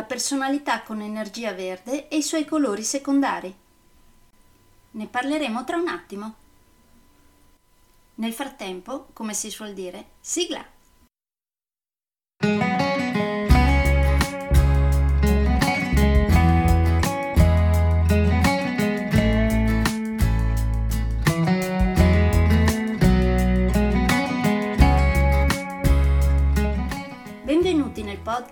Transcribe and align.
la 0.00 0.06
personalità 0.06 0.82
con 0.82 1.02
energia 1.02 1.52
verde 1.52 2.08
e 2.08 2.16
i 2.16 2.22
suoi 2.22 2.46
colori 2.46 2.82
secondari. 2.82 3.54
Ne 4.92 5.06
parleremo 5.06 5.62
tra 5.64 5.76
un 5.76 5.88
attimo. 5.88 6.34
Nel 8.14 8.32
frattempo, 8.32 9.08
come 9.12 9.34
si 9.34 9.50
suol 9.50 9.74
dire, 9.74 10.12
sigla! 10.18 10.64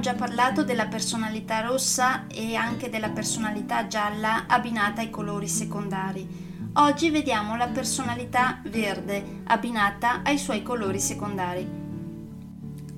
Già 0.00 0.14
parlato 0.14 0.64
della 0.64 0.86
personalità 0.86 1.60
rossa 1.60 2.26
e 2.26 2.54
anche 2.54 2.88
della 2.88 3.10
personalità 3.10 3.86
gialla 3.86 4.46
abbinata 4.46 5.02
ai 5.02 5.10
colori 5.10 5.46
secondari. 5.46 6.48
Oggi 6.74 7.10
vediamo 7.10 7.56
la 7.56 7.68
personalità 7.68 8.60
verde 8.64 9.42
abbinata 9.44 10.22
ai 10.24 10.38
suoi 10.38 10.62
colori 10.62 10.98
secondari. 10.98 11.68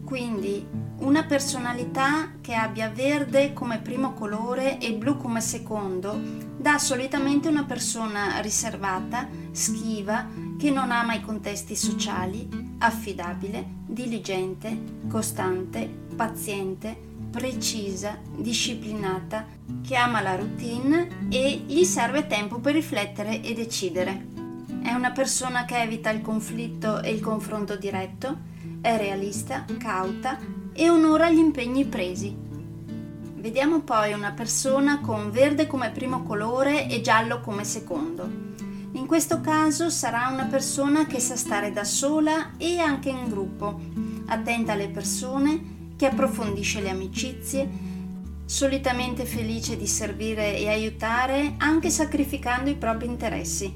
Quindi 0.05 0.65
una 0.99 1.25
personalità 1.25 2.35
che 2.41 2.55
abbia 2.55 2.89
verde 2.89 3.53
come 3.53 3.79
primo 3.79 4.13
colore 4.13 4.79
e 4.79 4.93
blu 4.93 5.17
come 5.17 5.41
secondo 5.41 6.17
dà 6.57 6.79
solitamente 6.79 7.49
una 7.49 7.65
persona 7.65 8.39
riservata, 8.41 9.29
schiva, 9.51 10.29
che 10.57 10.71
non 10.71 10.93
ama 10.93 11.15
i 11.15 11.21
contesti 11.21 11.75
sociali, 11.75 12.72
affidabile, 12.83 13.65
diligente, 13.87 14.77
costante, 15.09 15.89
paziente, 16.17 16.97
precisa, 17.31 18.19
disciplinata, 18.37 19.47
che 19.87 19.97
ama 19.97 20.21
la 20.21 20.35
routine 20.35 21.29
e 21.31 21.63
gli 21.67 21.85
serve 21.85 22.27
tempo 22.27 22.59
per 22.59 22.75
riflettere 22.75 23.41
e 23.41 23.55
decidere. 23.55 24.27
È 24.83 24.93
una 24.93 25.13
persona 25.13 25.65
che 25.65 25.81
evita 25.81 26.11
il 26.11 26.23
conflitto 26.23 27.01
e 27.03 27.13
il 27.13 27.21
confronto 27.21 27.77
diretto, 27.77 28.51
è 28.81 28.97
realista, 28.97 29.65
cauta 29.79 30.39
e 30.73 30.91
onora 30.91 31.31
gli 31.31 31.39
impegni 31.39 31.85
presi. 31.85 32.37
Vediamo 33.37 33.81
poi 33.81 34.13
una 34.13 34.33
persona 34.33 35.01
con 35.01 35.31
verde 35.31 35.67
come 35.67 35.91
primo 35.91 36.23
colore 36.23 36.89
e 36.89 37.01
giallo 37.01 37.41
come 37.41 37.65
secondo. 37.65 38.52
In 38.95 39.07
questo 39.07 39.41
caso 39.41 39.89
sarà 39.89 40.29
una 40.29 40.45
persona 40.45 41.07
che 41.07 41.19
sa 41.19 41.35
stare 41.35 41.73
da 41.73 41.83
sola 41.83 42.59
e 42.59 42.79
anche 42.79 43.09
in 43.09 43.27
gruppo, 43.27 43.81
attenta 44.27 44.73
alle 44.73 44.89
persone, 44.89 45.95
che 45.97 46.07
approfondisce 46.07 46.83
le 46.83 46.91
amicizie, 46.91 47.69
solitamente 48.45 49.25
felice 49.25 49.79
di 49.79 49.87
servire 49.87 50.59
e 50.59 50.69
aiutare 50.69 51.55
anche 51.57 51.89
sacrificando 51.89 52.69
i 52.69 52.77
propri 52.77 53.07
interessi, 53.07 53.73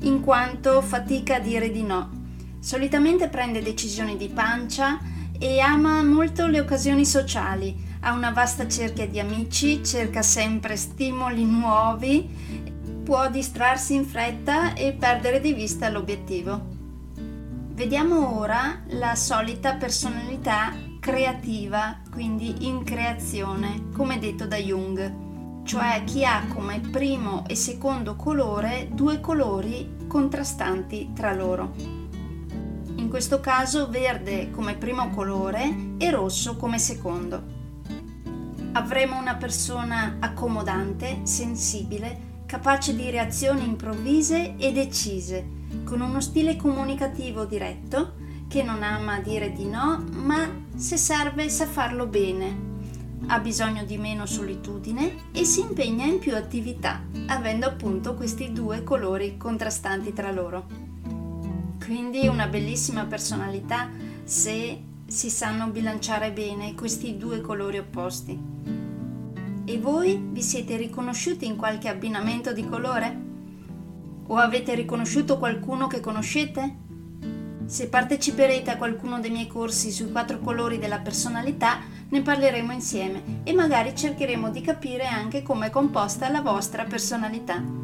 in 0.00 0.20
quanto 0.22 0.80
fatica 0.80 1.36
a 1.36 1.40
dire 1.40 1.70
di 1.70 1.82
no. 1.82 2.22
Solitamente 2.60 3.28
prende 3.28 3.62
decisioni 3.62 4.16
di 4.16 4.28
pancia 4.28 5.00
e 5.38 5.60
ama 5.60 6.02
molto 6.02 6.46
le 6.46 6.60
occasioni 6.60 7.04
sociali, 7.04 7.76
ha 8.00 8.12
una 8.12 8.30
vasta 8.30 8.68
cerchia 8.68 9.06
di 9.06 9.18
amici, 9.18 9.84
cerca 9.84 10.22
sempre 10.22 10.76
stimoli 10.76 11.44
nuovi, 11.44 12.63
può 13.04 13.28
distrarsi 13.28 13.94
in 13.94 14.06
fretta 14.06 14.72
e 14.72 14.94
perdere 14.94 15.38
di 15.38 15.52
vista 15.52 15.90
l'obiettivo. 15.90 16.72
Vediamo 17.74 18.38
ora 18.38 18.80
la 18.88 19.14
solita 19.14 19.74
personalità 19.74 20.72
creativa, 21.00 22.00
quindi 22.10 22.66
in 22.66 22.82
creazione, 22.82 23.90
come 23.92 24.18
detto 24.18 24.46
da 24.46 24.56
Jung, 24.56 25.62
cioè 25.64 26.02
chi 26.04 26.24
ha 26.24 26.46
come 26.48 26.80
primo 26.80 27.44
e 27.46 27.54
secondo 27.54 28.16
colore 28.16 28.88
due 28.90 29.20
colori 29.20 30.06
contrastanti 30.08 31.10
tra 31.14 31.34
loro. 31.34 31.74
In 32.96 33.08
questo 33.10 33.38
caso 33.40 33.90
verde 33.90 34.50
come 34.50 34.76
primo 34.76 35.10
colore 35.10 35.96
e 35.98 36.10
rosso 36.10 36.56
come 36.56 36.78
secondo. 36.78 37.52
Avremo 38.72 39.18
una 39.18 39.34
persona 39.34 40.16
accomodante, 40.20 41.20
sensibile, 41.24 42.32
capace 42.54 42.94
di 42.94 43.10
reazioni 43.10 43.64
improvvise 43.64 44.54
e 44.58 44.70
decise, 44.70 45.44
con 45.82 46.00
uno 46.00 46.20
stile 46.20 46.54
comunicativo 46.54 47.46
diretto, 47.46 48.12
che 48.46 48.62
non 48.62 48.84
ama 48.84 49.18
dire 49.18 49.52
di 49.52 49.64
no, 49.64 50.04
ma 50.12 50.48
se 50.76 50.96
serve 50.96 51.48
sa 51.48 51.66
farlo 51.66 52.06
bene. 52.06 52.72
Ha 53.26 53.40
bisogno 53.40 53.82
di 53.82 53.98
meno 53.98 54.24
solitudine 54.24 55.32
e 55.32 55.44
si 55.44 55.62
impegna 55.62 56.04
in 56.04 56.20
più 56.20 56.36
attività, 56.36 57.02
avendo 57.26 57.66
appunto 57.66 58.14
questi 58.14 58.52
due 58.52 58.84
colori 58.84 59.36
contrastanti 59.36 60.12
tra 60.12 60.30
loro. 60.30 60.66
Quindi 61.84 62.28
una 62.28 62.46
bellissima 62.46 63.04
personalità 63.04 63.90
se 64.22 64.80
si 65.04 65.28
sanno 65.28 65.70
bilanciare 65.70 66.30
bene 66.30 66.74
questi 66.74 67.16
due 67.16 67.40
colori 67.40 67.78
opposti. 67.78 68.83
E 69.66 69.78
voi 69.78 70.22
vi 70.30 70.42
siete 70.42 70.76
riconosciuti 70.76 71.46
in 71.46 71.56
qualche 71.56 71.88
abbinamento 71.88 72.52
di 72.52 72.68
colore? 72.68 73.22
O 74.26 74.36
avete 74.36 74.74
riconosciuto 74.74 75.38
qualcuno 75.38 75.86
che 75.86 76.00
conoscete? 76.00 76.76
Se 77.64 77.88
parteciperete 77.88 78.70
a 78.70 78.76
qualcuno 78.76 79.20
dei 79.20 79.30
miei 79.30 79.46
corsi 79.46 79.90
sui 79.90 80.12
quattro 80.12 80.38
colori 80.40 80.78
della 80.78 80.98
personalità, 80.98 81.78
ne 82.10 82.20
parleremo 82.20 82.72
insieme 82.72 83.40
e 83.42 83.54
magari 83.54 83.96
cercheremo 83.96 84.50
di 84.50 84.60
capire 84.60 85.06
anche 85.06 85.42
come 85.42 85.68
è 85.68 85.70
composta 85.70 86.28
la 86.28 86.42
vostra 86.42 86.84
personalità. 86.84 87.83